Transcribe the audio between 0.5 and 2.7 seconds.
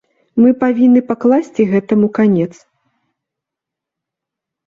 павінны пакласці гэтаму канец.